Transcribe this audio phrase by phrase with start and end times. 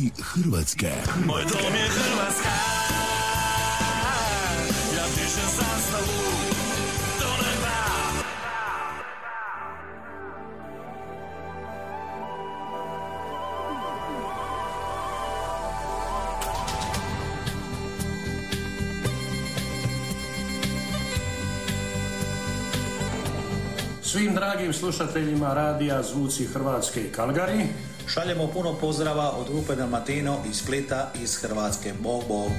[0.00, 0.92] Zvuci Hrvatske.
[1.26, 2.48] Moj dom je Hrvatska
[4.96, 6.30] Ja pišem zastavu
[24.02, 27.89] Svim dragim slušateljima radija Zvuci Hrvatske i Kalgari.
[28.14, 31.92] Šaljemo puno pozdrava od grupe Dalmatino iz Splita iz Hrvatske.
[32.02, 32.50] Bog, bog.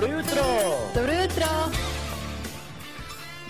[0.00, 0.42] Dobro jutro.
[0.94, 1.46] Dobro jutro.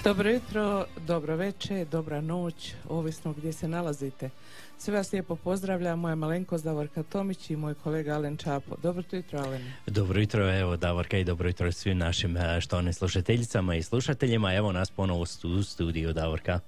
[0.05, 4.31] Dobro jutro, dobro večer, dobra noć, ovisno gdje se nalazite.
[4.79, 8.77] Sve vas lijepo pozdravljam, moja malenkost Davorka Tomić i moj kolega Alen Čapo.
[8.83, 9.73] Dobro jutro, Alen.
[9.87, 14.55] Dobro jutro, evo Davorka i dobro jutro svim našim e, štovnim slušateljicama i slušateljima.
[14.55, 15.27] Evo nas ponovo
[15.59, 16.61] u studiju, Davorka.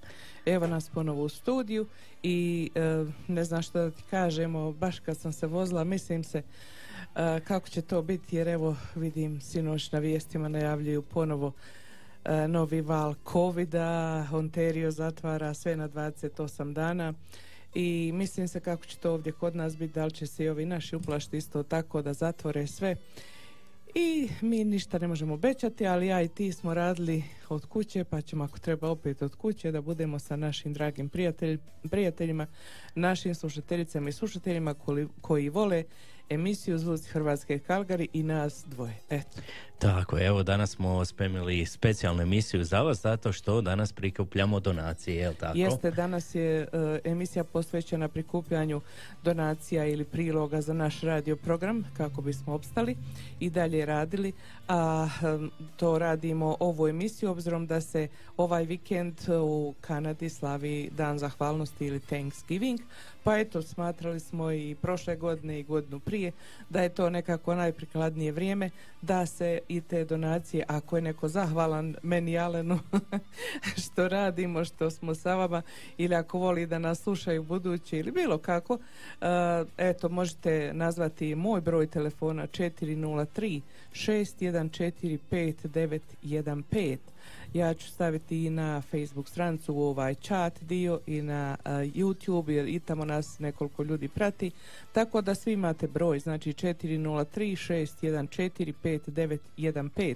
[0.46, 1.86] Evo nas ponovo u studiju
[2.22, 6.42] i e, ne znam što da ti kažemo, baš kad sam se vozila, mislim se
[7.44, 11.52] kako će to biti, jer evo vidim sinoć na vijestima najavljuju ponovo
[12.48, 17.14] novi val covida, Ontario zatvara sve na 28 dana
[17.74, 20.48] i mislim se kako će to ovdje kod nas biti, da li će se i
[20.48, 22.96] ovi naši uplašiti isto tako da zatvore sve.
[23.94, 28.20] I mi ništa ne možemo obećati, ali ja i ti smo radili od kuće, pa
[28.20, 31.58] ćemo ako treba opet od kuće da budemo sa našim dragim prijatelj,
[31.90, 32.46] prijateljima,
[32.94, 35.84] našim slušateljicama i slušateljima koji, koji vole
[36.34, 38.94] emisiju Zvuci Hrvatske Kalgari i nas dvoje.
[39.10, 39.40] Eto.
[39.78, 45.34] Tako, evo danas smo spremili specijalnu emisiju za vas zato što danas prikupljamo donacije, jel
[45.34, 45.58] tako?
[45.58, 46.66] Jeste, danas je e,
[47.04, 48.80] emisija posvećena prikupljanju
[49.24, 52.96] donacija ili priloga za naš radio program kako bismo opstali
[53.40, 54.32] i dalje radili,
[54.68, 61.18] a em, to radimo ovu emisiju obzirom da se ovaj vikend u Kanadi slavi Dan
[61.18, 62.80] zahvalnosti ili Thanksgiving,
[63.24, 66.32] pa eto smatrali smo i prošle godine i godinu prije
[66.70, 68.70] da je to nekako najprikladnije vrijeme
[69.02, 72.78] da se i te donacije, ako je neko zahvalan meni Alenu
[73.82, 75.62] što radimo, što smo sa vama
[75.96, 78.80] ili ako voli da nas slušaju budući ili bilo kako, uh,
[79.78, 83.60] eto možete nazvati moj broj telefona 403
[83.92, 87.11] 614 5915
[87.54, 92.50] ja ću staviti i na Facebook stranicu u ovaj chat dio i na uh, YouTube
[92.50, 94.50] jer i tamo nas nekoliko ljudi prati
[94.92, 97.24] tako da svi imate broj znači 403
[98.02, 100.14] 614 5915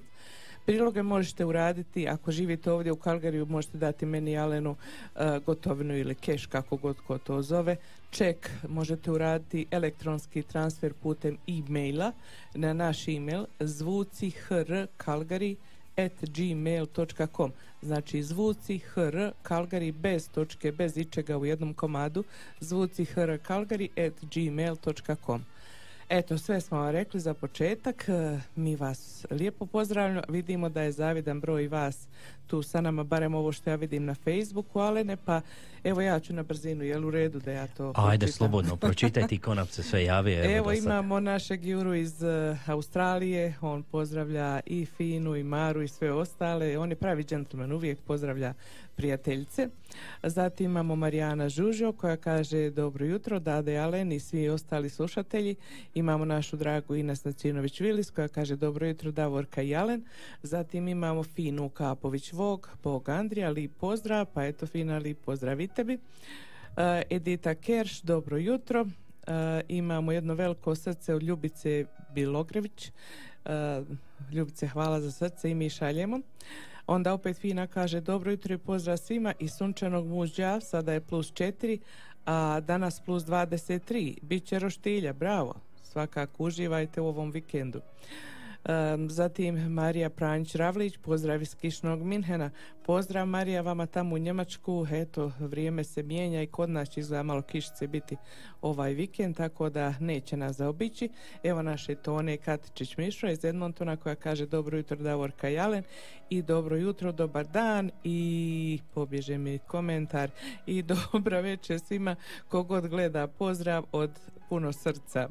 [0.67, 6.15] Priloge možete uraditi, ako živite ovdje u Kalgariju možete dati meni Alenu uh, gotovinu ili
[6.15, 7.77] keš kako god ko to zove.
[8.11, 12.13] Ček možete uraditi elektronski transfer putem e-maila
[12.55, 15.57] na naš e-mail zvuci hr kalgari
[15.97, 22.25] at gmail.com znači zvuci hr kalgari bez točke, bez ičega u jednom komadu
[22.61, 25.45] zvuci hr kalgari at gmail.com
[26.09, 28.09] Eto, sve smo vam rekli za početak.
[28.09, 30.23] E, Mi vas lijepo pozdravljamo.
[30.29, 32.09] Vidimo da je zavidan broj vas
[32.47, 35.41] tu sa nama, barem ovo što ja vidim na Facebooku, ali ne, pa
[35.87, 38.37] evo ja ću na brzinu, jel u redu da ja to Ajde, pročitam?
[38.37, 40.33] slobodno, pročitaj ti ko nam se sve javi.
[40.33, 45.89] Evo, Evo imamo našeg Juru iz uh, Australije, on pozdravlja i Finu i Maru i
[45.89, 48.55] sve ostale, on je pravi džentlmen, uvijek pozdravlja
[48.97, 49.69] prijateljice.
[50.23, 55.55] Zatim imamo Marijana Žužo koja kaže dobro jutro, Dade Alen i svi ostali slušatelji.
[55.95, 60.05] Imamo našu dragu Ines Nacinović Vilis koja kaže dobro jutro Davorka i Alen.
[60.43, 65.69] Zatim imamo Finu Kapović Vog, Bog Andrija, lip pozdrav, pa eto Fina, lip pozdrav i
[65.77, 65.95] tebi.
[65.95, 68.81] Uh, Edita Kerš, dobro jutro.
[68.83, 68.89] Uh,
[69.69, 72.91] imamo jedno veliko srce od Ljubice Bilogrević.
[73.45, 73.87] Uh,
[74.33, 76.21] Ljubice, hvala za srce i mi šaljemo.
[76.87, 81.33] Onda opet Fina kaže dobro jutro i pozdrav svima i sunčanog mužđa, sada je plus
[81.33, 81.79] 4,
[82.27, 84.19] a danas plus 23.
[84.23, 85.55] Biće roštilja, bravo.
[85.83, 87.81] Svakako uživajte u ovom vikendu.
[89.09, 92.51] Zatim Marija Pranjić Ravlić, pozdrav iz Kišnog Minhena.
[92.85, 97.23] Pozdrav Marija vama tamo u Njemačku, eto vrijeme se mijenja i kod nas će izgleda
[97.23, 98.17] malo kišice biti
[98.63, 101.09] ovaj vikend, tako da neće nas zaobići.
[101.43, 105.83] Evo naše Tone Katičić Mišo iz Edmontona koja kaže dobro jutro Davorka Jalen
[106.31, 110.31] i dobro jutro, dobar dan i pobježe mi komentar
[110.67, 110.83] i
[111.13, 112.17] dobra večer svima
[112.49, 114.11] kogod gleda pozdrav od
[114.49, 115.29] puno srca.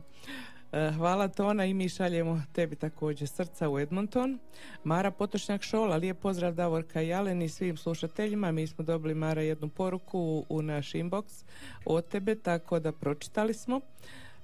[0.72, 4.40] E, Hvala Tona i mi šaljemo tebi također srca u Edmonton.
[4.84, 8.52] Mara Potočnjak Šola, lijep pozdrav Davorka Jalen i svim slušateljima.
[8.52, 11.44] Mi smo dobili Mara jednu poruku u, u naš inbox
[11.86, 13.82] od tebe, tako da pročitali smo.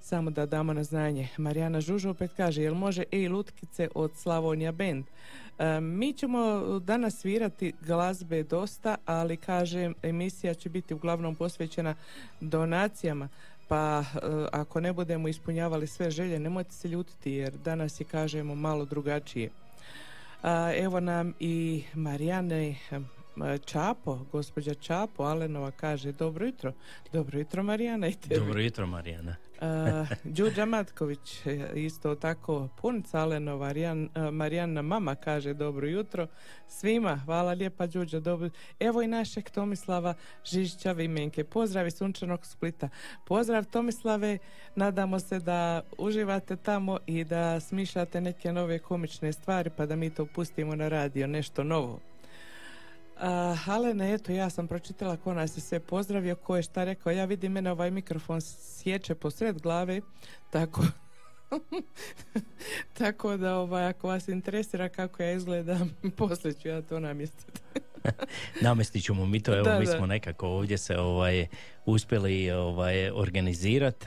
[0.02, 1.28] Samo da damo na znanje.
[1.38, 5.06] Marijana Žužo opet kaže, jel može i lutkice od Slavonija Band?
[5.60, 6.40] E, mi ćemo
[6.80, 11.96] danas svirati glazbe dosta, ali kažem, emisija će biti uglavnom posvećena
[12.42, 13.30] donacijama
[13.72, 14.18] pa e,
[14.52, 19.50] ako ne budemo ispunjavali sve želje, nemojte se ljutiti jer danas je, kažemo, malo drugačije.
[20.78, 22.76] Evo nam i Marijane
[23.66, 26.74] Čapo, gospođa Čapo, Alenova kaže dobro jutro.
[27.14, 28.36] Dobro jutro Marijana i tebi.
[28.36, 29.36] Dobro jutro, Marijana.
[29.62, 36.28] Uh, Đuđa Matković e, isto tako pun Caleno Marijan, e, Marijana mama kaže dobro jutro
[36.68, 38.50] svima, hvala lijepa Đuđa dobro.
[38.80, 40.14] evo i našeg Tomislava
[40.46, 42.90] Žižića Vimenke, pozdrav iz Sunčanog Splita
[43.26, 44.38] pozdrav Tomislave
[44.76, 50.10] nadamo se da uživate tamo i da smišljate neke nove komične stvari pa da mi
[50.10, 52.11] to pustimo na radio, nešto novo
[53.22, 57.12] Uh, Alene, eto, ja sam pročitala ko nas je sve pozdravio, ko je šta rekao.
[57.12, 60.02] Ja vidim, mene ovaj mikrofon sječe posred glave,
[60.50, 60.82] tako...
[62.98, 67.62] tako da, ovaj, ako vas interesira kako ja izgledam, poslije ću ja to namjestiti.
[68.62, 69.92] Namestit ćemo mi to, evo Da, mi da.
[69.92, 71.48] smo nekako ovdje se ovaj
[71.86, 74.06] uspjeli ovaj organizirati,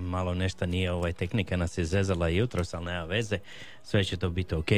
[0.00, 3.38] malo nešto nije ovaj tehnika nas je zezala jutros, ali nema veze,
[3.82, 4.70] sve će to biti ok,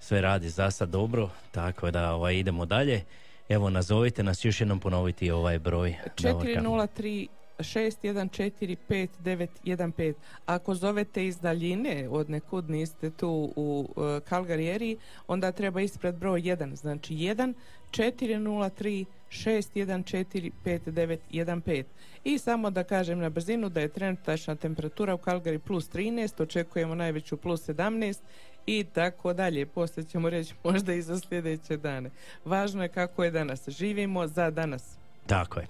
[0.00, 3.04] sve radi za sad dobro, tako da ovaj idemo dalje.
[3.48, 5.96] Evo nazovite nas još jednom ponoviti ovaj broj.
[6.22, 6.48] Davorka.
[6.48, 7.26] 403
[7.58, 10.14] 6145915.
[10.46, 14.96] Ako zovete iz daljine, od nekud niste tu u uh, Kalgarijeri,
[15.28, 16.74] onda treba ispred broj 1.
[16.74, 17.54] Znači 1
[17.90, 21.84] 403 614 5915.
[22.24, 26.94] I samo da kažem na brzinu da je trenutačna temperatura u Kalgari plus 13, očekujemo
[26.94, 28.18] najveću plus 17
[28.66, 29.66] i tako dalje.
[29.66, 32.10] Poslije ćemo reći možda i za sljedeće dane.
[32.44, 33.68] Važno je kako je danas.
[33.68, 34.96] Živimo za danas.
[35.26, 35.66] Tako je.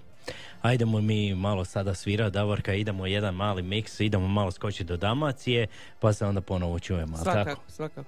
[0.62, 5.66] Ajdemo mi malo sada svira, Davorka, idemo jedan mali miks, idemo malo skočiti do Damacije,
[6.00, 7.16] pa se onda ponovo čujemo.
[7.16, 7.60] jel tako?
[7.68, 8.04] Svakako,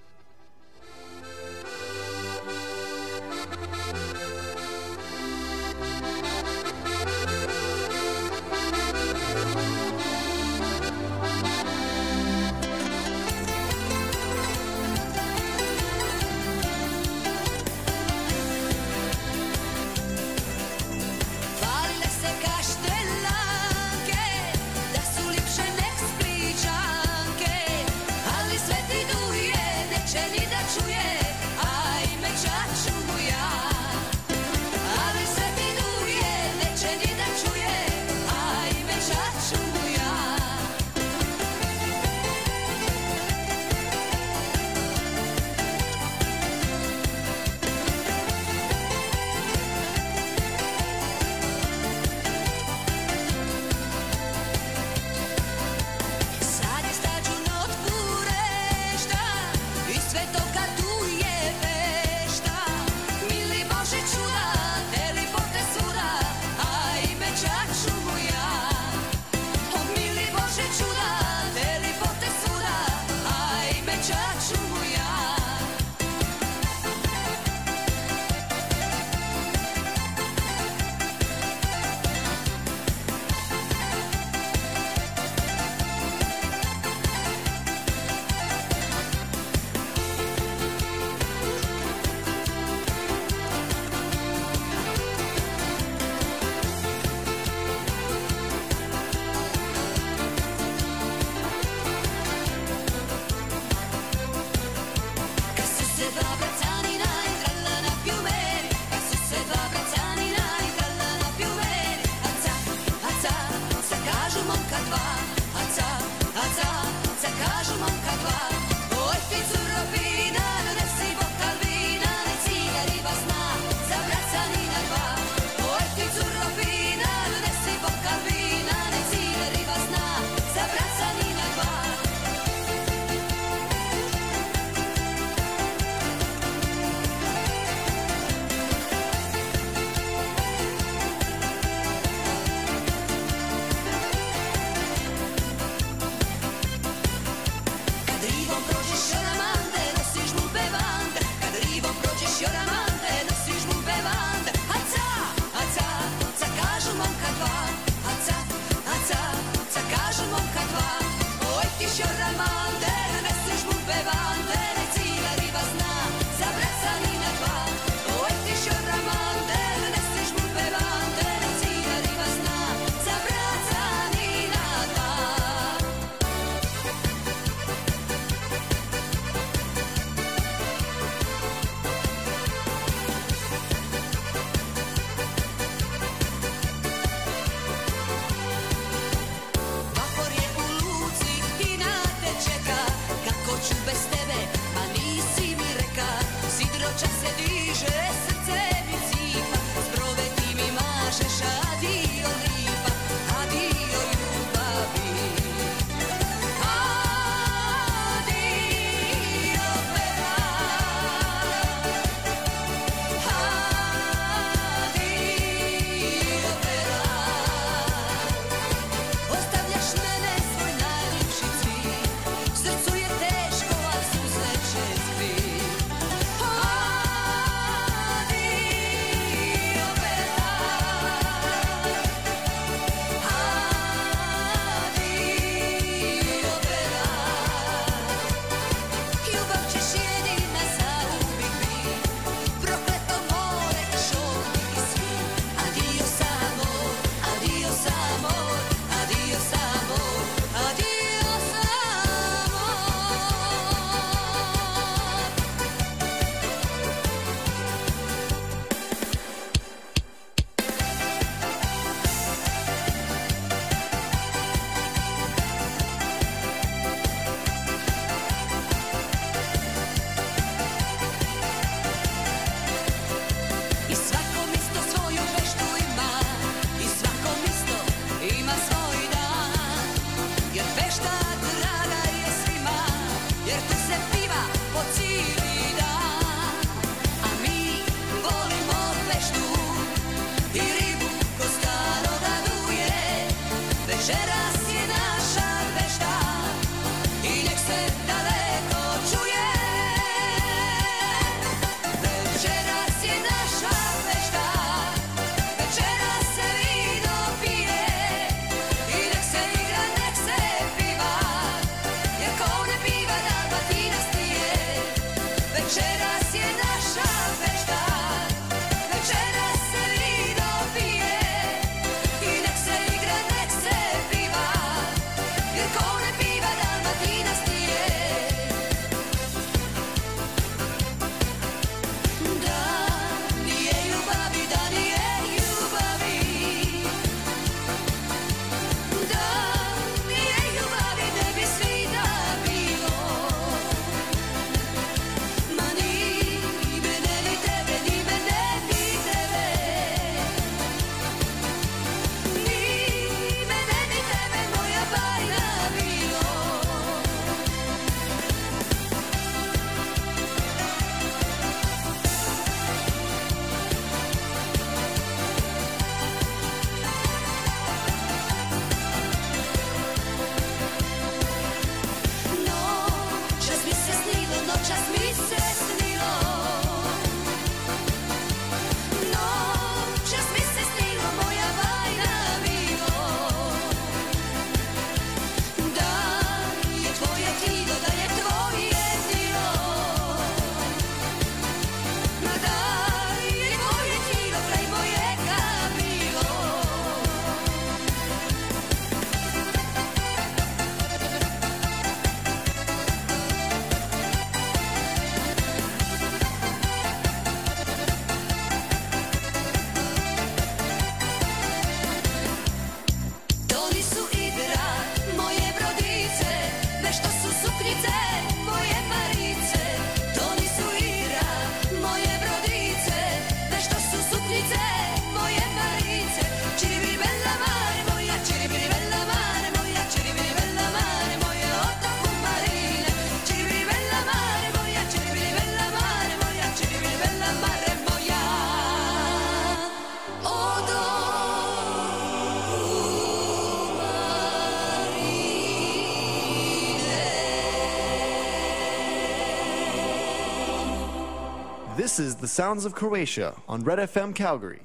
[452.39, 454.61] sounds of Croatia on Red FM Calgary.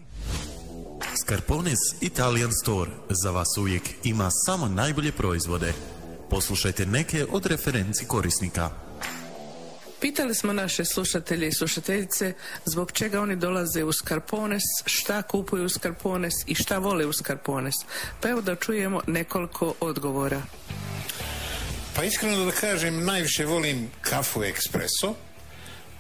[1.16, 5.74] Scarpones Italian Store za vas uvijek ima samo najbolje proizvode.
[6.30, 8.70] Poslušajte neke od referenci korisnika.
[10.02, 12.34] Pitali smo naše slušatelje i slušateljice
[12.66, 17.76] zbog čega oni dolaze u Skarpones, šta kupuju u Skarpones i šta vole u Skarpones.
[18.22, 20.42] Pa evo da čujemo nekoliko odgovora.
[21.96, 25.16] Pa iskreno da kažem, najviše volim kafu ekspreso.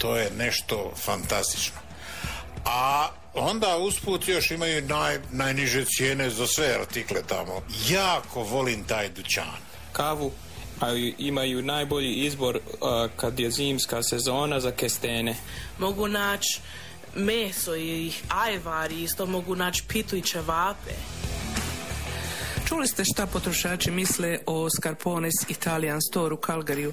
[0.00, 1.78] To je nešto fantastično.
[2.64, 7.62] A onda usput još imaju naj, najniže cijene za sve artikle tamo.
[7.88, 9.60] Jako volim taj dućan.
[9.92, 10.32] Kavu
[10.80, 12.60] a imaju najbolji izbor uh,
[13.16, 15.36] kad je zimska sezona za kestene.
[15.78, 16.60] Mogu naći
[17.14, 20.94] meso i ajvari, isto mogu naći pitu i ćevape.
[22.68, 26.92] Čuli ste šta potrošači misle o Scarpones Italian Store u Calgaryu.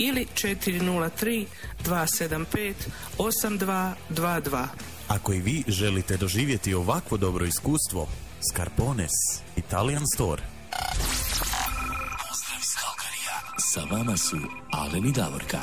[0.00, 1.46] ili 403
[1.84, 2.74] 275
[3.18, 4.66] 8222.
[5.08, 8.08] Ako i vi želite doživjeti ovakvo dobro iskustvo,
[8.52, 9.10] Scarpones
[9.56, 10.42] Italian Store.
[12.28, 13.36] Pozdrav iz Kalkarija.
[13.58, 14.36] Sa vama su
[14.72, 15.60] Alen i Davorka.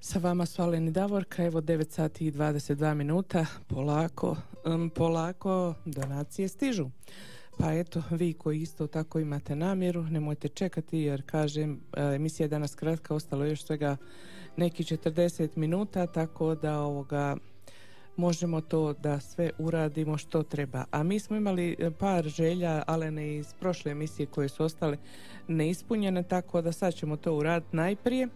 [0.00, 5.74] Sa vama su Alen i Davorka, evo 9 sati i 22 minuta, polako, um, polako
[5.84, 6.90] donacije stižu.
[7.58, 12.48] Pa eto, vi koji isto tako imate namjeru, nemojte čekati jer kažem, e, emisija je
[12.48, 13.96] danas kratka, ostalo još svega
[14.56, 17.36] neki 40 minuta, tako da ovoga
[18.16, 20.84] možemo to da sve uradimo što treba.
[20.90, 24.96] A mi smo imali e, par želja, Alene, iz prošle emisije koje su ostale
[25.48, 28.28] neispunjene, tako da sad ćemo to uraditi najprije.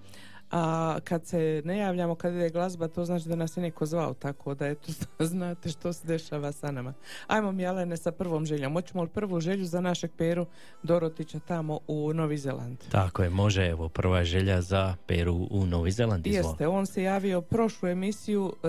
[0.53, 4.15] A kad se ne javljamo kad ide glazba to znači da nas je neko zvao
[4.15, 4.93] tako da eto
[5.25, 6.95] znate što se dešava sa nama.
[7.27, 8.73] Ajmo mi Alene sa prvom željom.
[8.73, 10.47] Hoćemo li prvu želju za našeg Peru
[10.83, 12.79] Dorotića tamo u Novi Zeland?
[12.91, 16.27] Tako je, može, evo, prva želja za Peru u Novi Zeland.
[16.27, 16.53] izvoli.
[16.53, 18.69] Jeste, on se javio prošlu emisiju e,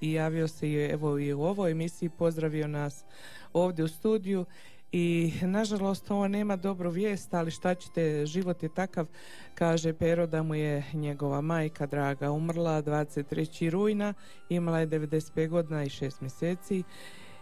[0.00, 3.04] i javio se i evo i u ovoj emisiji, pozdravio nas
[3.52, 4.44] ovdje u studiju
[4.92, 9.06] i nažalost ovo nema dobru vijest, ali šta ćete, život je takav,
[9.54, 13.70] kaže Pero da mu je njegova majka draga umrla 23.
[13.70, 14.14] rujna,
[14.48, 16.82] imala je 95 godina i 6 mjeseci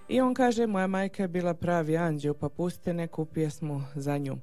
[0.08, 4.36] i on kaže moja majka je bila pravi anđeo pa pustite neku pjesmu za nju.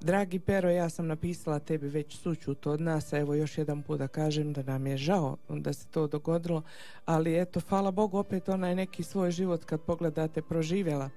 [0.00, 3.98] Dragi Pero, ja sam napisala tebi već sućut od nas, a evo još jedan put
[3.98, 6.62] da kažem da nam je žao da se to dogodilo,
[7.04, 11.10] ali eto, hvala Bogu, opet ona je neki svoj život kad pogledate proživjela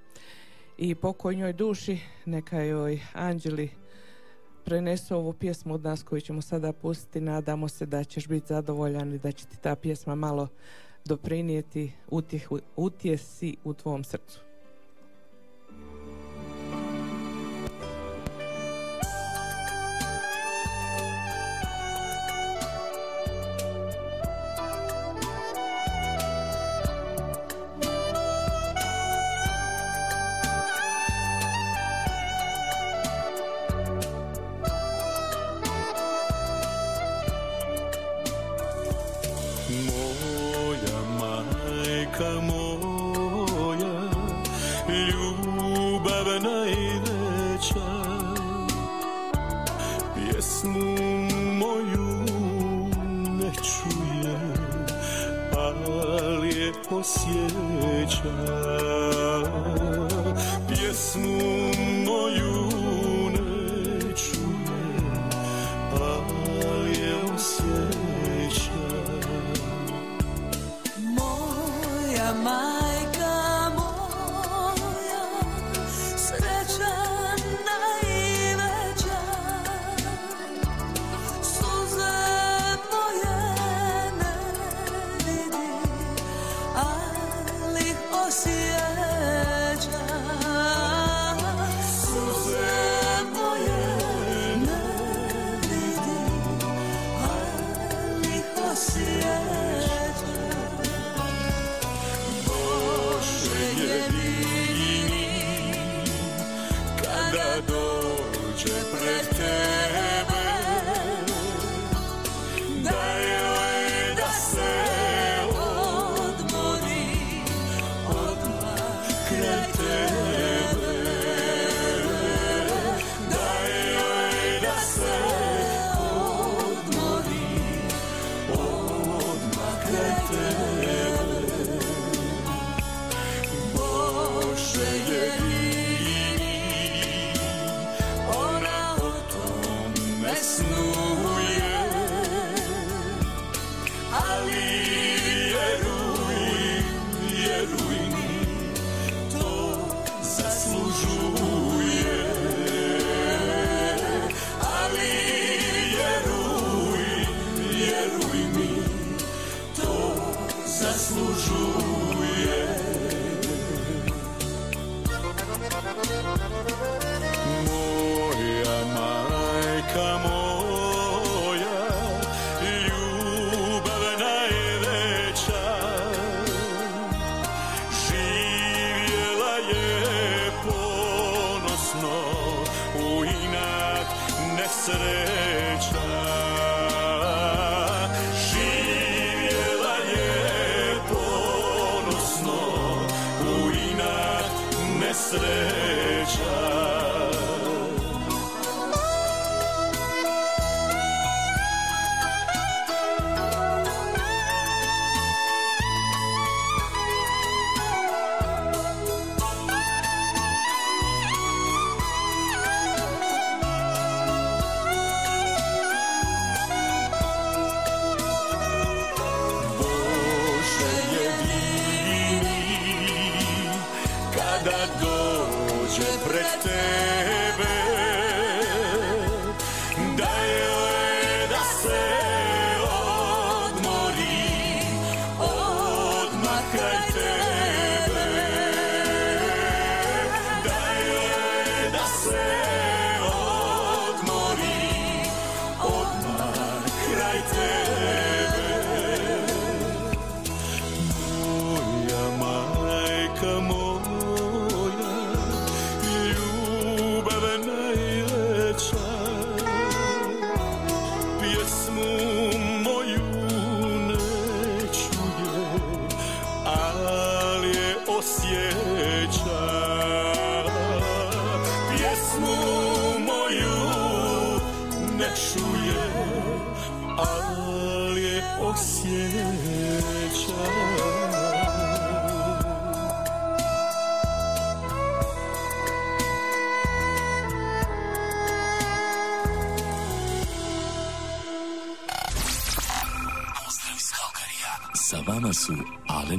[0.77, 3.69] i pokoj njoj duši, neka joj anđeli
[4.65, 7.21] prenesu ovu pjesmu od nas koju ćemo sada pustiti.
[7.21, 10.47] Nadamo se da ćeš biti zadovoljan i da će ti ta pjesma malo
[11.05, 11.91] doprinijeti
[12.75, 14.44] utjesi u tvom srcu.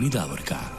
[0.09, 0.76] Davorka.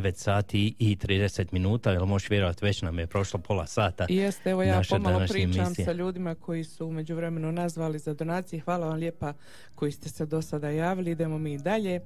[0.00, 4.06] 9 sati i 30 minuta, jel možeš vjerovati, već nam je prošlo pola sata.
[4.08, 5.84] Jeste, evo ja pomalo pričam emisije.
[5.84, 8.60] sa ljudima koji su u međuvremenu nazvali za donacije.
[8.60, 9.32] Hvala vam lijepa
[9.74, 11.10] koji ste se do sada javili.
[11.10, 12.00] Idemo mi i dalje.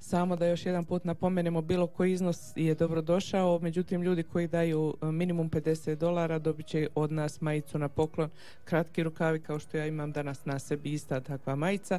[0.00, 4.48] Samo da još jedan put napomenemo, bilo koji iznos je dobro došao, međutim ljudi koji
[4.48, 8.30] daju e, minimum 50 dolara dobit će od nas majicu na poklon.
[8.64, 11.98] Kratki rukavi kao što ja imam danas na sebi ista takva majica.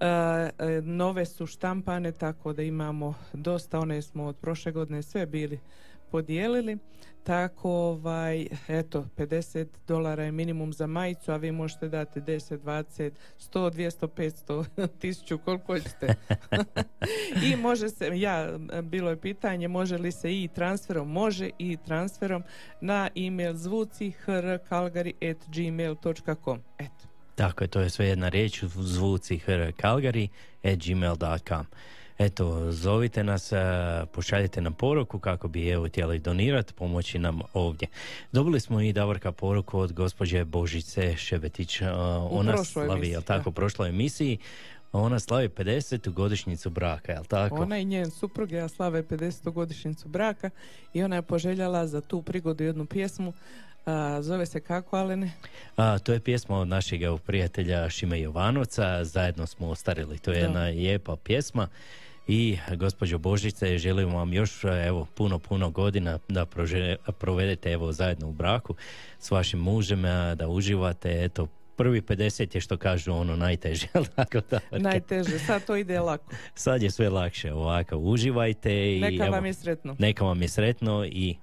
[0.00, 0.50] E, e,
[0.82, 5.60] nove su štampane tako da imamo dosta, one smo od prošle godine sve bili
[6.10, 6.78] podijelili.
[7.22, 13.10] Tako, ovaj, eto, 50 dolara je minimum za majicu, a vi možete dati 10, 20,
[13.38, 16.14] 100, 200, 500, 1000, koliko hoćete.
[17.52, 21.12] I može se, ja, bilo je pitanje, može li se i transferom?
[21.12, 22.42] Može i transferom
[22.80, 26.60] na email zvuci hrkalgari.gmail.com.
[26.78, 27.15] Eto.
[27.36, 30.28] Tako je, to je sve jedna riječ, zvuci hrkalgari
[30.64, 31.66] at gmail.com.
[32.18, 33.56] Eto, zovite nas, e,
[34.12, 37.88] pošaljite nam poruku kako bi evo htjeli donirati, pomoći nam ovdje.
[38.32, 41.80] Dobili smo i Davorka poruku od gospođe Božice Šebetić.
[41.80, 41.90] e,
[42.30, 44.38] Ona slavi, emisiji, jel tako, prošloj emisiji.
[44.92, 46.12] Ona slavi 50.
[46.12, 47.54] godišnjicu braka, jel tako?
[47.62, 49.50] Ona i njen suprug, ja slave 50.
[49.50, 50.50] godišnjicu braka
[50.94, 53.32] i ona je poželjela za tu prigodu jednu pjesmu.
[53.86, 55.30] A, zove se kako, Alene?
[55.76, 60.18] A, to je pjesma od našeg prijatelja Šime Jovanovca, zajedno smo ostarili.
[60.18, 60.40] To je Da.
[60.40, 61.68] jedna lijepa pjesma
[62.28, 68.28] i gospođo Božice želimo vam još evo puno puno godina da prože- provedete evo zajedno
[68.28, 68.74] u braku
[69.18, 70.02] s vašim mužem,
[70.34, 71.46] da uživate eto
[71.76, 74.60] prvi 50 je što kažu ono najteže, jel tako da?
[74.72, 76.32] Najteže, sad to ide lako.
[76.56, 79.96] Sad je sve lakše, ovako uživajte i Neka evo, vam je sretno.
[79.98, 81.36] neka vam je sretno i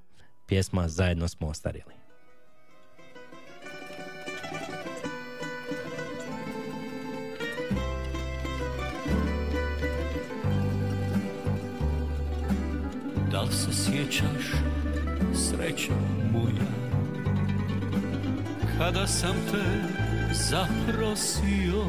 [0.48, 1.94] pjesma zajedno smo ostarili.
[13.34, 14.52] Da li se sjećaš
[15.34, 15.93] srećo
[16.32, 16.69] moja?
[18.78, 19.63] Kada sam te
[20.34, 21.84] zaprosio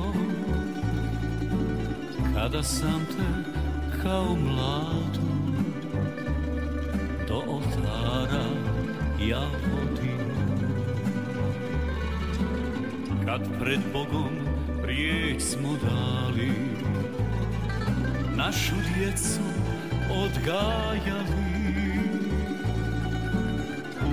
[2.34, 3.50] Kada sam te
[4.02, 5.20] kao mladu
[7.28, 8.44] Do oltara
[9.28, 10.26] ja vodio
[13.26, 14.30] Kad pred Bogom
[14.84, 16.52] riječ smo dali
[18.36, 19.53] Našu djecu
[20.10, 21.44] odgajali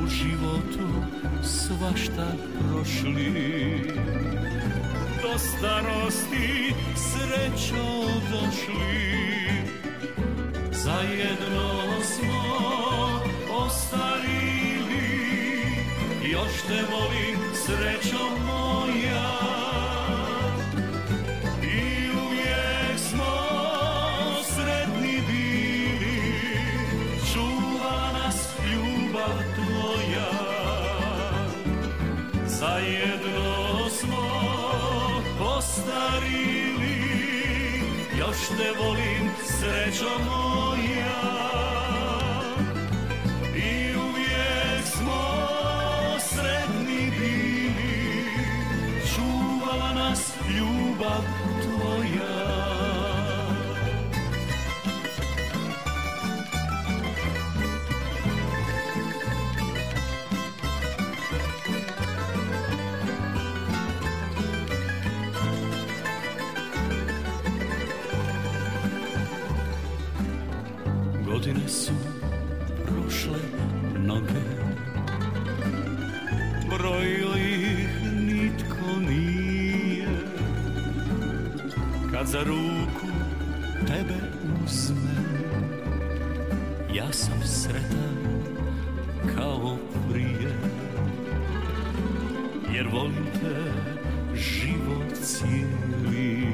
[0.03, 0.87] U životu
[1.43, 2.27] svašta
[2.59, 3.93] prošli.
[5.21, 9.21] Do starosti srećo došli.
[10.71, 12.43] Zajedno smo
[13.57, 14.71] ostarili.
[16.31, 19.60] Još te volim srećo moja
[32.81, 34.29] Zajedno smo
[35.39, 36.95] postarili.
[38.19, 41.21] Još te volim srećo moja.
[43.55, 45.47] I uvijek smo
[46.19, 47.73] sretni bili.
[49.15, 51.23] Čuvala nas ljubav
[51.61, 52.50] tvoja
[82.31, 83.07] za ruku
[83.87, 84.15] tebe
[84.63, 85.15] uzme
[86.95, 88.45] Ja sam sretan
[89.35, 89.77] kao
[90.11, 90.57] prije
[92.73, 93.71] Jer volim te
[94.35, 96.47] život cijeli.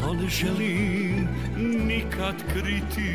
[0.00, 1.28] To ne želim
[1.86, 3.14] nikad kriti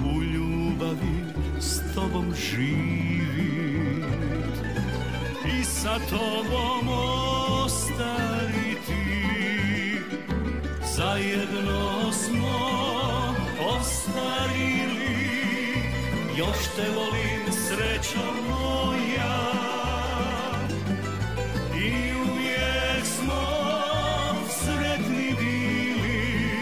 [0.00, 1.24] U ljubavi
[1.60, 3.72] s tobom živit.
[5.60, 6.91] I sa tobom
[16.36, 19.52] Još te volim srećo moja.
[21.74, 23.42] I uvijek smo
[24.48, 26.54] sretni bili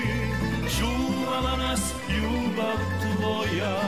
[0.78, 3.80] Čuvala nas ljubav tvoja.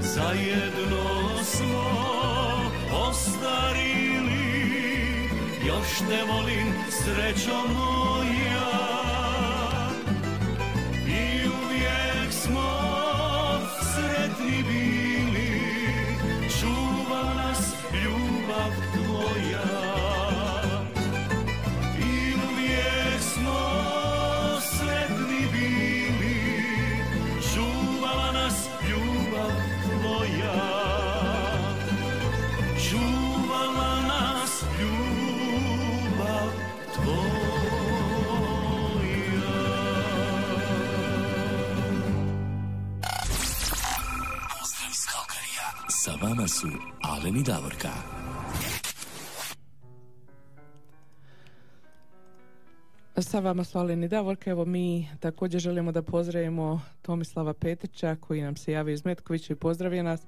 [0.00, 1.90] Zajedno smo
[3.08, 4.50] ostarili
[5.66, 7.99] Još te volim srećo moja
[46.60, 46.68] su
[47.02, 47.88] Alen i Davorka.
[53.18, 54.50] Sa vama su i Davorka.
[54.50, 59.56] Evo mi također želimo da pozdravimo Tomislava Petića koji nam se javio iz Metkovića i
[59.56, 60.20] pozdravio nas.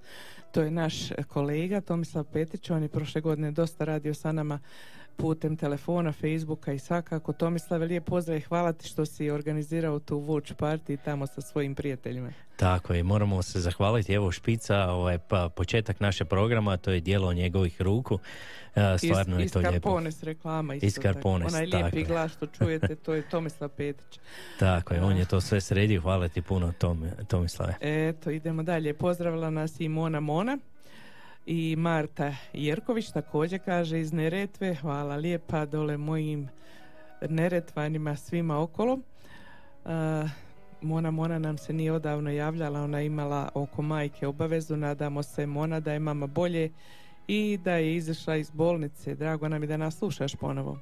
[0.53, 0.95] To je naš
[1.29, 2.71] kolega Tomislav Petić.
[2.71, 4.59] On je prošle godine dosta radio sa nama
[5.17, 7.33] putem telefona, Facebooka i svakako.
[7.33, 11.75] Tomislave, lijep pozdrav i hvala ti što si organizirao tu watch party tamo sa svojim
[11.75, 12.33] prijateljima.
[12.57, 14.13] Tako je, moramo se zahvaliti.
[14.13, 18.19] Evo špica, ovaj, pa, početak naše programa, to je dijelo njegovih ruku.
[18.75, 19.89] E, Stvarno iz, je to lijepo.
[19.89, 21.29] Carpones reklama isto Iz tako.
[21.29, 22.05] Onaj lijepi je.
[22.05, 24.19] glas što čujete, to je Tomislav Petić.
[24.59, 26.01] Tako je, on je to sve sredio.
[26.01, 27.75] Hvala ti puno, Tom, Tomislave.
[27.81, 28.95] Eto, idemo dalje.
[28.95, 30.59] Pozdravila nas i Mona Mona
[31.47, 34.75] i Marta Jerković također kaže iz Neretve.
[34.75, 36.49] Hvala lijepa dole mojim
[37.29, 38.99] Neretvanima svima okolo.
[39.85, 40.29] A,
[40.83, 45.81] Mona Mona nam se nije odavno javljala, ona imala oko majke obavezu, nadamo se Mona
[45.81, 46.71] da je mama bolje
[47.27, 49.15] i da je izašla iz bolnice.
[49.15, 50.79] Drago nam je da nas slušaš ponovo.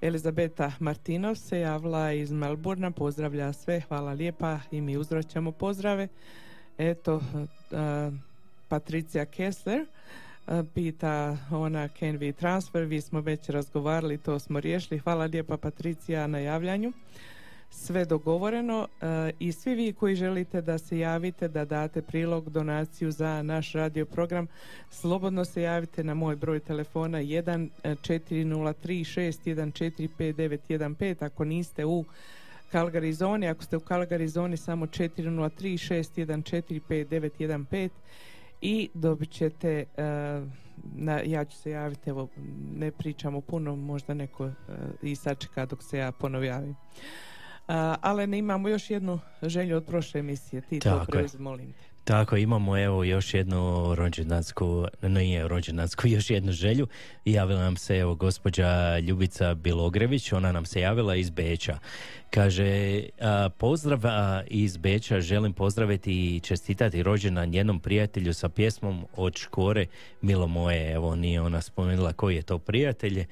[0.00, 6.08] Elizabeta Martinov se javila iz Melbourna, pozdravlja sve, hvala lijepa i mi uzvraćamo pozdrave.
[6.78, 7.20] Eto,
[8.68, 9.86] Patricija Kessler
[10.46, 15.00] a, pita ona can we transfer, vi smo već razgovarali, to smo riješili.
[15.00, 16.92] Hvala lijepa Patricija na javljanju.
[17.70, 23.10] Sve dogovoreno a, i svi vi koji želite da se javite, da date prilog, donaciju
[23.10, 24.46] za naš radio program,
[24.90, 29.72] slobodno se javite na moj broj telefona 1 403
[30.42, 32.04] 614 ako niste u
[32.72, 37.88] Calgary zoni, ako ste u Calgary zoni samo 403 614 5915
[38.60, 40.48] i dobit ćete uh,
[40.94, 42.28] na, ja ću se javiti evo
[42.74, 44.52] ne pričamo puno možda neko uh,
[45.02, 46.70] i sačeka dok se ja ponovo javim.
[46.70, 50.62] Uh, ali ne imamo još jednu želju od prošle emisije.
[50.62, 56.30] Ti to Tako preuzmi molim te Tako, imamo evo još jednu rođendansku, nije rođendansku, još
[56.30, 56.86] jednu želju.
[57.24, 61.78] Javila nam se evo gospođa Ljubica Bilogrević, ona nam se javila iz Beča.
[62.30, 69.06] Kaže, a, pozdrav a, iz Beča, želim pozdraviti i čestitati rođendan jednom prijatelju sa pjesmom
[69.16, 69.86] od Škore
[70.20, 70.92] Milo moje.
[70.92, 73.24] Evo, nije ona spomenula koji je to prijatelj,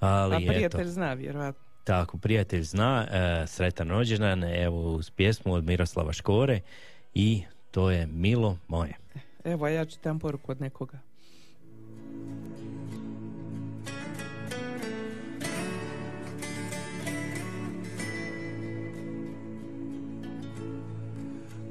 [0.00, 0.52] ali a eto.
[0.52, 6.60] prijatelj zna vjerojatno Tako, prijatelj zna, e, sretan rođendan, evo uz pjesmu od Miroslava Škore
[7.14, 7.42] i
[7.76, 8.94] to je Milo moje.
[9.44, 10.98] evo ja čitam poruku od nekoga.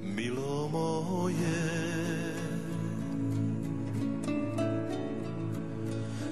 [0.01, 1.35] Milo moje.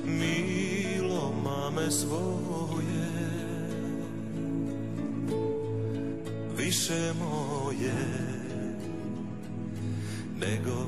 [0.06, 3.10] Milo mame svoje.
[6.58, 8.33] Više moje
[10.44, 10.83] Lego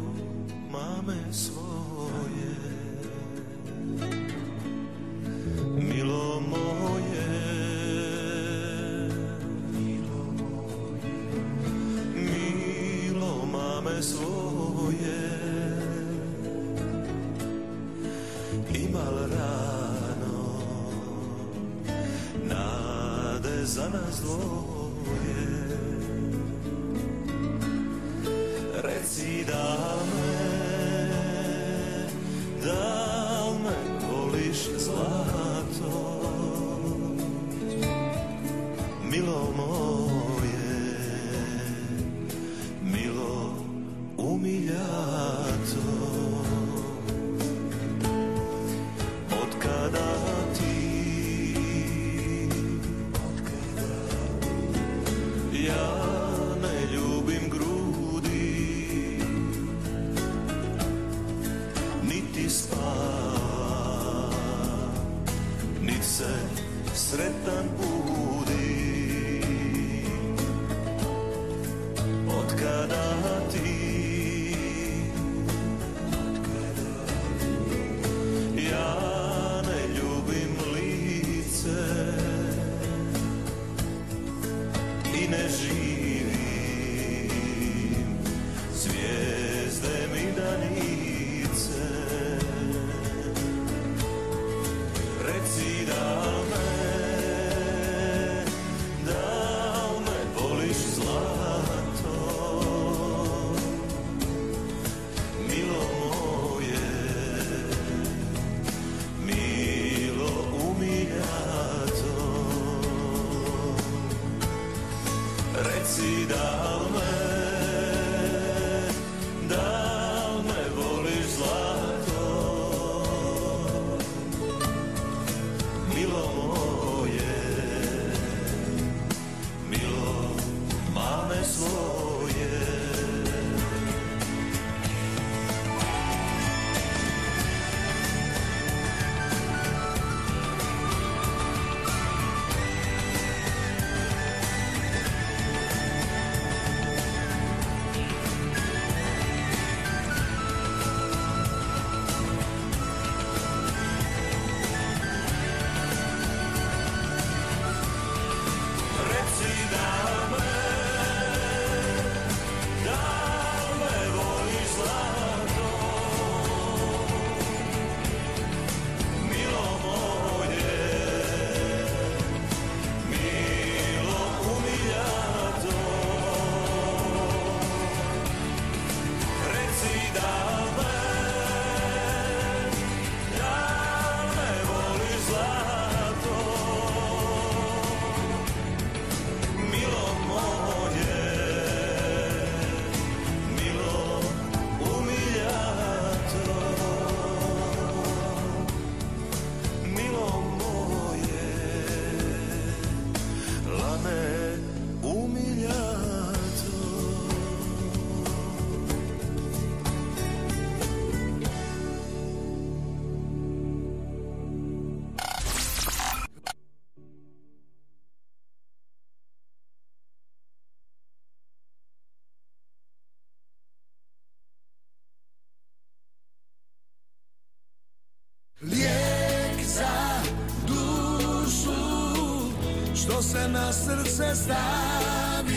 [234.16, 235.55] srce stavi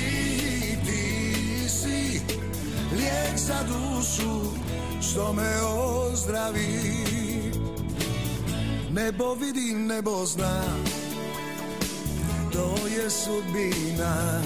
[0.86, 2.20] Ti si
[2.96, 4.50] lijek za dušu
[5.00, 6.94] što me ozdravi.
[8.90, 10.62] Nebo vidi, nebo zna
[12.52, 14.42] To je sudbina.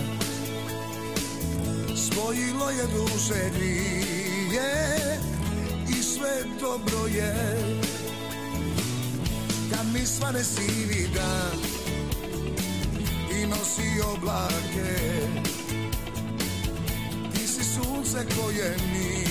[1.96, 5.18] Spojilo je duše dvije
[5.88, 7.34] I sve dobro je.
[9.70, 11.81] Kad mi svane sivi dan
[13.62, 14.92] nosi oblake.
[17.32, 19.24] Ti si sunce koje mi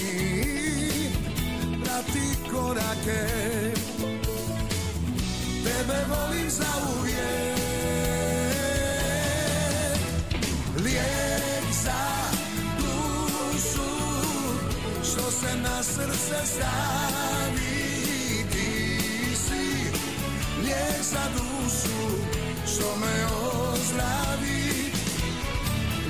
[1.83, 3.23] Prati korake.
[5.63, 7.57] Tebe volim za uvijek
[10.83, 12.01] Lijek za
[12.77, 13.91] dušu
[15.03, 17.91] Što se na srce stavi.
[18.51, 19.91] Ti si
[20.63, 22.31] lijek za dušu
[22.65, 23.50] Što me
[23.91, 24.91] ozdravi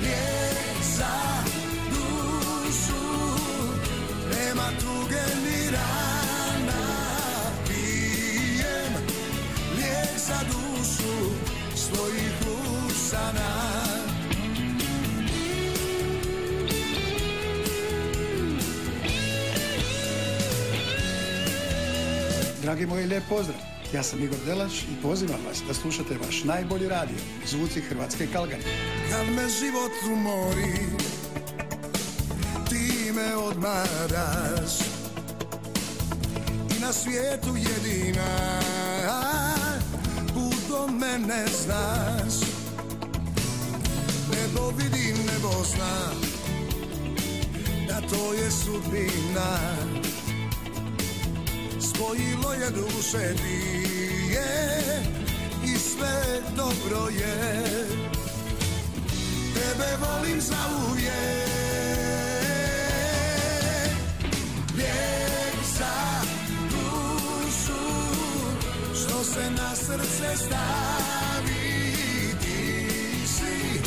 [0.02, 1.44] Lijek za
[1.90, 3.04] dušu.
[4.30, 6.82] Nema tuge ni rana.
[7.68, 8.94] Pijem
[9.76, 11.36] lijek za dušu
[11.76, 12.34] Svojih
[12.88, 13.52] usana.
[22.62, 23.70] Dragi moji, lijep pozdrav.
[23.94, 28.64] Ja sam Igor Delač i pozivam vas da slušate vaš najbolji radio, Zvuci Hrvatske Kalgari.
[29.10, 30.76] Kad me život umori
[32.70, 34.80] Ti me odmaraš.
[36.78, 38.60] I na svijetu jedina
[40.28, 42.34] Put do mene znaš.
[44.32, 46.22] Nebo vidim, nebo znam
[47.88, 49.81] Da to je sudbina
[52.02, 54.45] Spojilo je duše dvije
[55.66, 57.64] I sve dobro je.
[59.54, 60.58] Tebe volim za
[60.89, 61.12] uvijek
[64.76, 66.22] Lijek za
[66.72, 67.84] dušu
[68.95, 71.82] Što se na srce stavi.
[72.41, 72.88] Ti
[73.28, 73.82] si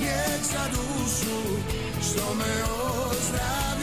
[0.00, 1.40] lijek za dušu
[2.02, 2.64] Što me
[3.10, 3.77] ozdravi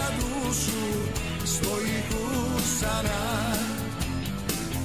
[0.00, 0.82] za dušu
[1.44, 2.04] svojih
[2.56, 3.54] usana.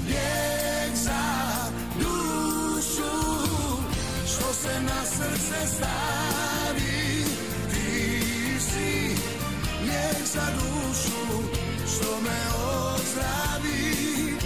[0.08, 1.24] Lijek za
[2.00, 3.14] dušu
[4.28, 7.26] što se na srce stavi.
[7.72, 9.16] Ti si
[9.82, 11.44] lijek za dušu
[11.88, 14.38] što me ozdravi.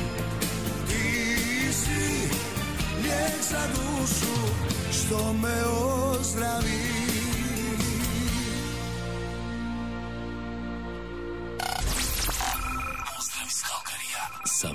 [0.87, 2.29] Ti si
[3.01, 4.35] lijek za dušu
[4.91, 7.08] što me ozdravi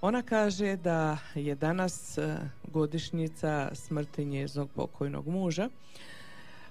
[0.00, 2.36] Ona kaže da je danas e,
[2.72, 5.68] godišnjica smrti njezinog pokojnog muža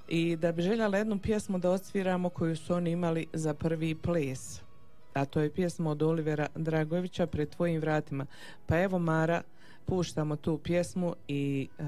[0.08, 4.62] i da bi željela jednu pjesmu da odsviramo koju su oni imali za prvi ples.
[5.14, 8.26] A to je pjesma od Olivera Dragovića pred tvojim vratima.
[8.66, 9.42] Pa evo Mara,
[9.86, 11.84] puštamo tu pjesmu i eh,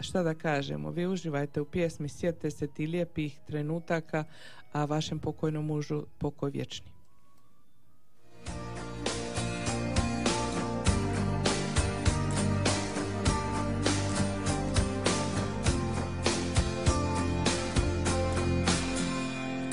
[0.00, 4.24] šta da kažemo, vi uživajte u pjesmi, sjetite se ti lijepih trenutaka,
[4.72, 6.92] a vašem pokojnom mužu pokoj vječni.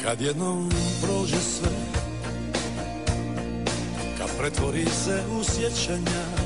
[0.04, 0.70] Kad jednom
[1.02, 1.72] prođe sve
[4.18, 6.39] Kad pretvori se u sjećanja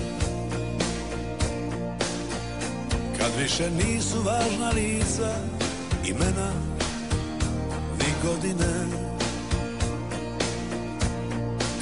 [3.34, 5.36] Kad više nisu važna lica
[6.08, 6.52] Imena
[8.00, 8.86] ni godine.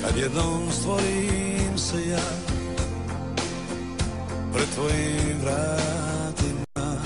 [0.02, 2.32] Kad jednom stvorim se ja
[4.54, 7.02] Pred tvojim vratima.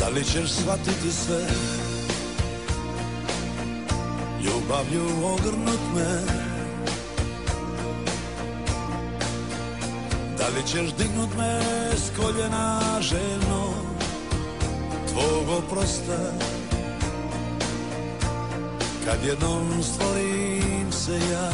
[0.00, 1.46] Da li ćeš shvatiti sve?
[4.44, 6.43] Ljubavlju ogrnut me
[10.56, 11.60] li ćeš dignut me
[11.96, 13.74] s koljena željno
[15.08, 16.18] Tvog oprosta?
[19.04, 21.50] Kad jednom stvorim se ja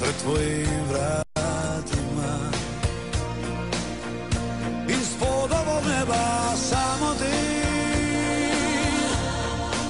[0.00, 2.34] Pred tvojim vratima.
[4.88, 7.62] Ispod ovog neba samo ti.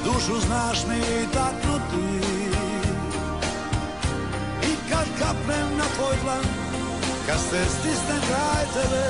[0.04, 2.28] Dušu znaš mi taknuti.
[4.62, 6.47] I kad kapnem na tvoj dlan
[7.28, 9.06] Kad se stisnem kraj tebe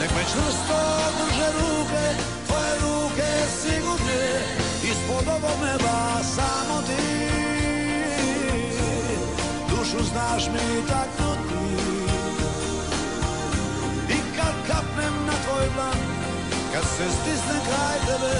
[0.00, 0.78] Nek me čvrsto
[1.18, 2.04] drže ruke
[2.46, 4.24] Tvoje ruke sigurne
[4.90, 7.04] Ispod ovog neba samo ti.
[9.68, 11.64] Dušu znaš mi taknuti.
[14.08, 15.98] I kad kapnem na tvoj dlan
[16.72, 18.36] Kad se stisnem kraj tebe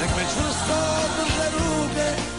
[0.00, 0.78] Nek me čvrsto
[1.16, 2.29] drže ruke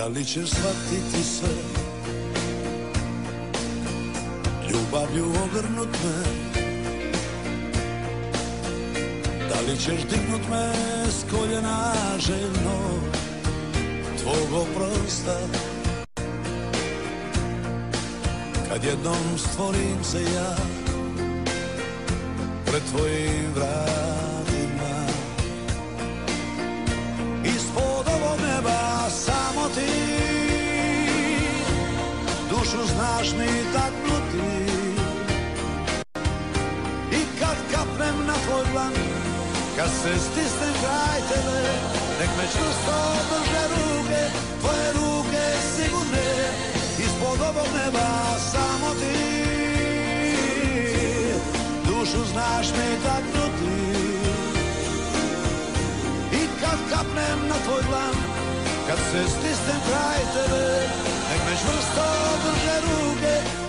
[0.00, 1.48] Da li ćeš shvatiti sve?
[4.70, 6.24] Ljubavlju ogrnut me.
[9.48, 10.72] Da li ćeš dignut me
[11.10, 12.78] s koljena željno
[14.22, 15.38] Tvog oprosta?
[18.68, 20.56] Kad jednom stvorim se ja
[22.66, 24.29] Pred tvojim vratima
[29.74, 30.10] ti.
[32.50, 34.50] Dušu znaš mi taknuti
[37.12, 38.92] I kad kapnem na tvoj dlan
[39.76, 41.62] Kad se stisnem kraj tebe
[42.20, 42.98] Nek me čvrsto
[43.30, 44.22] drže ruke
[44.60, 45.44] Tvoje ruke
[45.76, 46.30] sigurne
[46.98, 49.16] Ispod ovog neba samo ti.
[51.86, 53.80] Dušu znaš mi taknuti
[56.32, 58.29] I kad kapnem na tvoj dlan
[58.90, 60.88] Kad se stisnem kraj tebe
[61.30, 62.06] Nek me čvrsto
[62.42, 63.59] drže ruke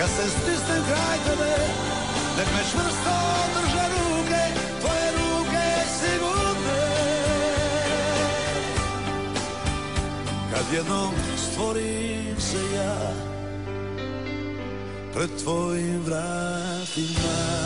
[0.00, 1.56] Kad se stisnem kraj tebe
[2.38, 3.16] Nek me čvrsto
[3.54, 4.42] drže ruke
[4.80, 5.66] Tvoje ruke
[5.98, 6.82] sigurne.
[10.52, 13.12] Kad jednom stvorim se ja
[15.14, 17.60] Pred tvojim vratima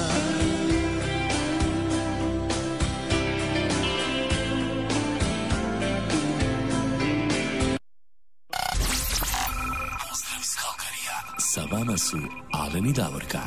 [11.85, 12.17] Vama su
[12.53, 13.39] Alen Davorka.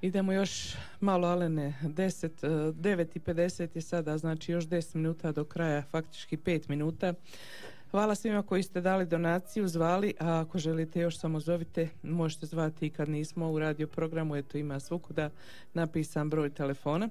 [0.00, 5.32] Idemo još malo, Alene, 10, eh, 9 i 50 je sada, znači još 10 minuta
[5.32, 7.14] do kraja, faktički 5 minuta.
[7.90, 12.86] Hvala svima koji ste dali donaciju, zvali, a ako želite još samo zovite, možete zvati
[12.86, 15.30] i kad nismo u radio programu, eto ima svukuda
[15.74, 17.08] napisan broj telefona.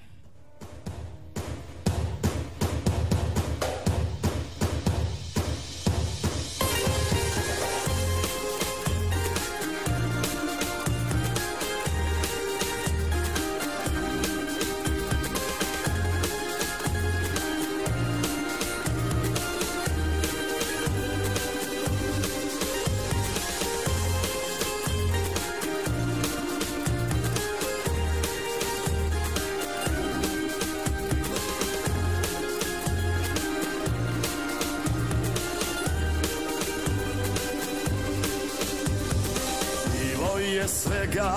[40.59, 41.35] Je svega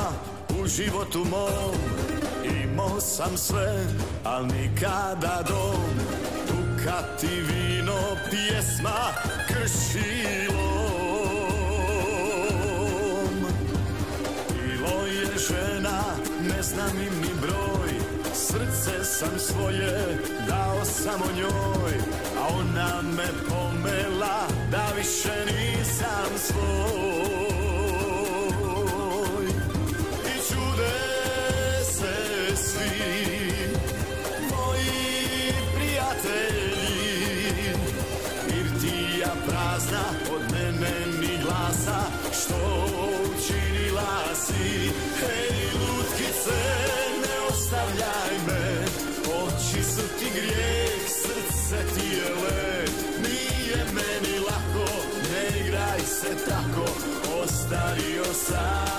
[0.61, 1.75] u životu mom.
[2.63, 3.85] Imao sam sve,
[4.23, 5.91] al nikada dom.
[6.47, 7.99] Dukat i vino,
[8.29, 9.13] pjesma,
[9.47, 10.61] kršilom
[14.49, 16.01] Bilo je žena,
[16.55, 17.91] ne znam im ni broj.
[18.33, 20.17] Srce sam svoje
[20.47, 21.93] dao samo njoj.
[22.37, 27.30] A ona me pomela da više nisam svoj
[51.71, 52.91] srce ti je led
[53.23, 54.87] Nije meni lako,
[55.31, 56.85] ne igraj se tako
[57.43, 58.91] Ostario sam.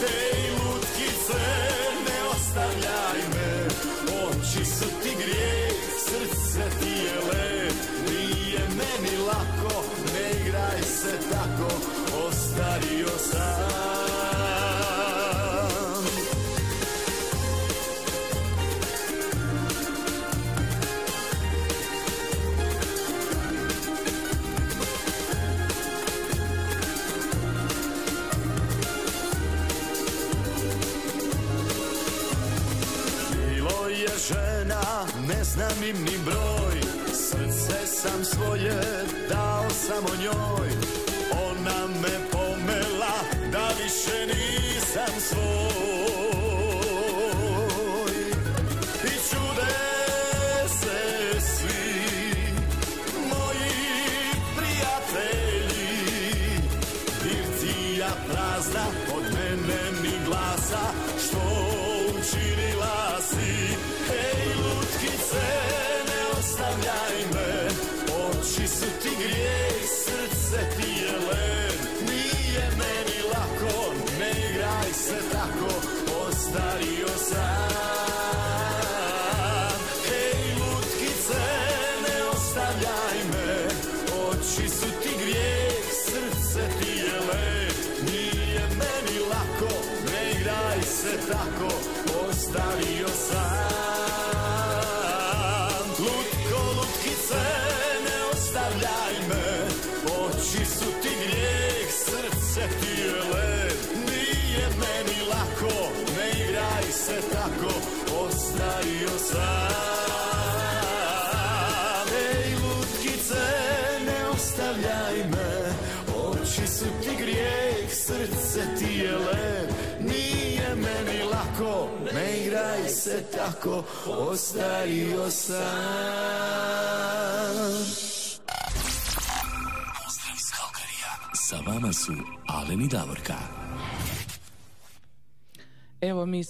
[0.00, 1.44] Ej lutkice
[2.06, 3.68] ne ostavljaj me
[4.24, 5.74] Oči su ti grijeh,
[6.06, 7.74] srce ti je led
[8.10, 9.84] Nije meni lako,
[10.14, 11.70] ne igraj se tako
[12.28, 13.73] Ostario sam
[35.54, 36.80] znam im ni broj.
[37.12, 38.80] Srce sam svoje
[39.28, 40.68] dao samo njoj.
[41.50, 43.16] Ona me pomela
[43.52, 45.63] da više nisam svoj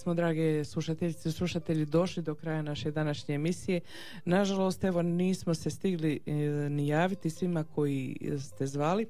[0.04, 3.80] smo, drage slušateljice i slušatelji, došli do kraja naše današnje emisije.
[4.24, 6.32] Nažalost, evo nismo se stigli e,
[6.70, 9.06] ni javiti svima koji ste zvali.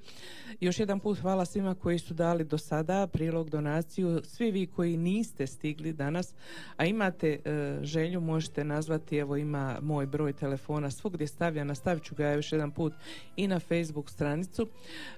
[0.61, 4.21] Još jedan put hvala svima koji su dali do sada prilog, donaciju.
[4.25, 6.35] Svi vi koji niste stigli danas,
[6.77, 12.15] a imate e, želju, možete nazvati, evo ima moj broj telefona svugdje stavlja, nastavit ću
[12.15, 12.93] ga još jedan put
[13.37, 14.69] i na Facebook stranicu.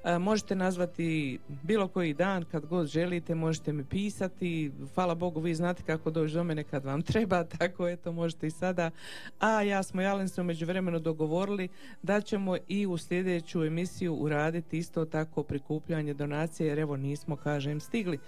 [0.04, 4.72] E, možete nazvati bilo koji dan kad god želite, možete mi pisati.
[4.94, 8.50] Hvala Bogu, vi znate kako doći do mene kad vam treba, tako eto možete i
[8.50, 8.90] sada.
[9.40, 11.68] A ja smo i Alen se u međuvremenu dogovorili
[12.02, 17.80] da ćemo i u sljedeću emisiju uraditi isto tako prikupljanje donacije, jer evo nismo, kažem,
[17.80, 18.18] stigli.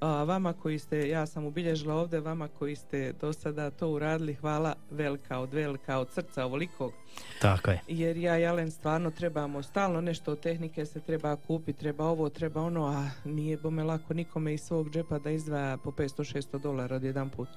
[0.00, 4.34] A, vama koji ste, ja sam ubilježila ovdje, vama koji ste do sada to uradili,
[4.34, 6.92] hvala velika od velika od srca ovolikog.
[7.40, 7.80] Tako je.
[7.88, 12.28] Jer ja i Alen stvarno trebamo stalno nešto od tehnike se treba kupiti, treba ovo,
[12.28, 16.96] treba ono, a nije bome lako nikome iz svog džepa da izdvaja po 500-600 dolara
[16.96, 17.48] od jedan put.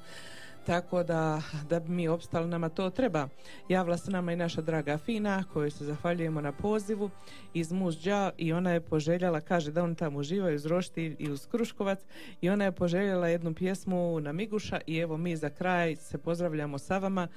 [0.65, 3.27] Tako da, da bi mi opstali, nama to treba.
[3.69, 7.09] Javila se nama i naša draga Fina, kojoj se zahvaljujemo na pozivu
[7.53, 11.47] iz Muzđa i ona je poželjela, kaže da on tamo uživaju uz Rošti i uz
[11.47, 11.99] Kruškovac
[12.41, 16.77] i ona je poželjela jednu pjesmu na Miguša i evo mi za kraj se pozdravljamo
[16.77, 17.27] sa vama.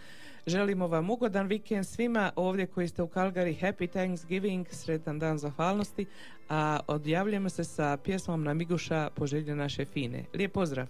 [0.46, 3.60] Želimo vam ugodan vikend svima ovdje koji ste u Calgary.
[3.60, 6.06] Happy Thanksgiving, sretan dan zahvalnosti.
[6.48, 10.24] A odjavljujemo se sa pjesmom na Miguša poželje naše Fine.
[10.34, 10.86] Lijep pozdrav!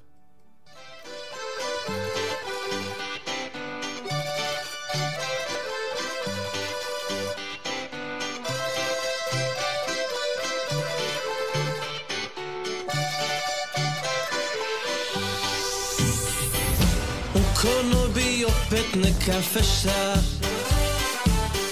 [18.95, 20.15] Neka feša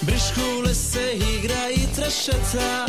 [0.01, 2.87] Briškule se igra i trešeta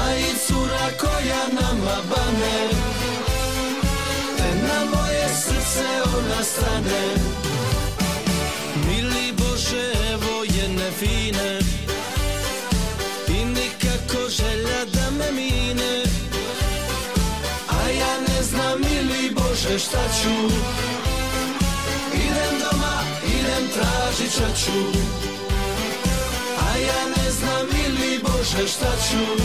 [0.00, 2.68] A i cura koja nama bane.
[4.36, 5.86] Te na moje srce
[6.16, 7.14] ona strane.
[8.86, 11.58] Mili Bože, evo jedne fine
[13.28, 16.02] I nikako želja da me mine.
[17.68, 20.52] A ja ne znam, mili Bože, šta ću
[23.52, 24.32] idem tražit
[24.64, 24.78] ću.
[26.58, 29.42] A ja ne znam, mili Bože, šta ću.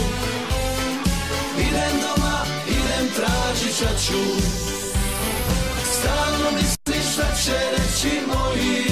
[1.58, 4.22] Idem doma, idem tražit ću.
[5.92, 8.84] Stalno misliš šta će reći moji.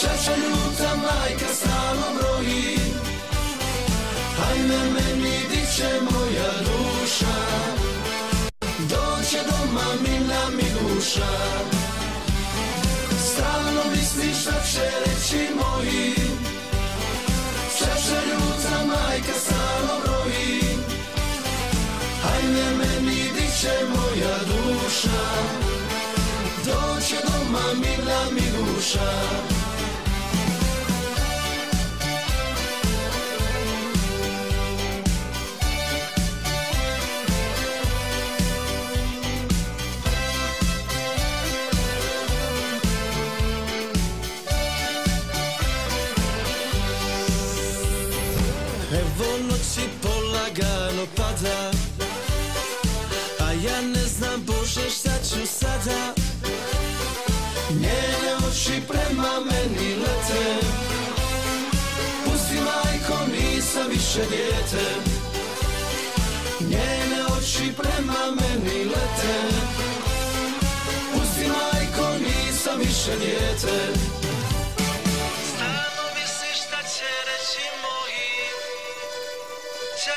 [0.00, 2.78] Čača ljuta majka stalno broji.
[4.50, 7.36] Ajme meni di će moja duša.
[8.78, 11.77] Doće doma mina mi duša
[14.18, 14.64] misliš šta
[15.56, 16.14] moji.
[18.86, 20.60] Majka stalno broji.
[22.34, 23.46] Ajme meni di
[23.94, 25.20] moja duša.
[26.66, 27.16] Doće
[28.32, 29.57] mi duša
[51.18, 51.70] pada
[53.40, 56.14] A ja ne znam Bože šta ću sada?
[57.70, 60.66] Njene oči prema meni lete.
[62.24, 64.84] Pusti majko nisam više dijete.
[66.60, 69.34] Njene oči prema meni lete.
[71.12, 74.17] Pusti majko nisam više dijete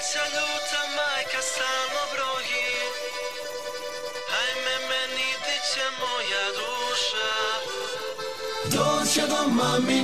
[0.01, 2.69] Čača ljuta majka stalno broji.
[4.39, 7.31] Ajme meni di će moja duša?
[8.73, 9.99] Doće doma mi